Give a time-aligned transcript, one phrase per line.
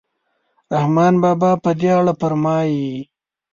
[0.73, 2.85] رحمان بابا په دې اړه فرمایي.